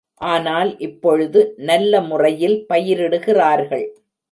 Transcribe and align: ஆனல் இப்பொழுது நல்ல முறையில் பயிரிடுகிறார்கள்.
ஆனல் 0.21 0.71
இப்பொழுது 0.79 1.53
நல்ல 1.55 2.01
முறையில் 2.01 2.65
பயிரிடுகிறார்கள். 2.73 3.87